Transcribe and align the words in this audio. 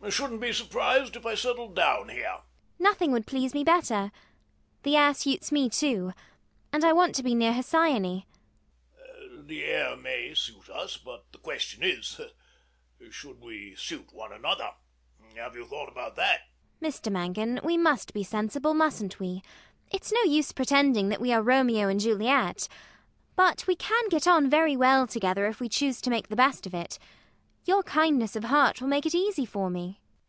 I 0.00 0.10
shouldn't 0.10 0.40
be 0.40 0.54
surprised 0.54 1.16
if 1.16 1.26
I 1.26 1.34
settled 1.34 1.74
down 1.76 2.08
here. 2.08 2.24
ELLIE. 2.26 2.42
Nothing 2.78 3.12
would 3.12 3.26
please 3.26 3.52
me 3.52 3.62
better. 3.62 4.10
The 4.82 4.96
air 4.96 5.12
suits 5.12 5.52
me 5.52 5.68
too. 5.68 6.12
And 6.72 6.82
I 6.82 6.94
want 6.94 7.14
to 7.16 7.22
be 7.22 7.34
near 7.34 7.52
Hesione. 7.52 8.24
MANGAN 8.24 8.24
[with 8.24 9.02
growing 9.02 9.10
uneasiness]. 9.10 9.48
The 9.48 9.64
air 9.64 9.96
may 9.96 10.34
suit 10.34 10.70
us; 10.70 10.96
but 10.96 11.30
the 11.32 11.38
question 11.38 11.82
is, 11.82 12.18
should 13.10 13.42
we 13.42 13.74
suit 13.74 14.10
one 14.14 14.32
another? 14.32 14.70
Have 15.34 15.54
you 15.56 15.66
thought 15.66 15.90
about 15.90 16.16
that? 16.16 16.42
ELLIE. 16.80 16.90
Mr 16.90 17.12
Mangan, 17.12 17.60
we 17.62 17.76
must 17.76 18.14
be 18.14 18.22
sensible, 18.22 18.72
mustn't 18.72 19.20
we? 19.20 19.42
It's 19.90 20.10
no 20.12 20.22
use 20.22 20.52
pretending 20.52 21.10
that 21.10 21.20
we 21.20 21.32
are 21.34 21.42
Romeo 21.42 21.88
and 21.88 22.00
Juliet. 22.00 22.66
But 23.36 23.66
we 23.66 23.76
can 23.76 24.08
get 24.08 24.26
on 24.26 24.48
very 24.48 24.76
well 24.76 25.06
together 25.06 25.44
if 25.46 25.60
we 25.60 25.68
choose 25.68 26.00
to 26.00 26.08
make 26.08 26.28
the 26.28 26.36
best 26.36 26.66
of 26.66 26.72
it. 26.74 26.98
Your 27.64 27.82
kindness 27.82 28.34
of 28.34 28.44
heart 28.44 28.80
will 28.80 28.88
make 28.88 29.04
it 29.04 29.14
easy 29.14 29.44
for 29.44 29.68
me. 29.68 30.00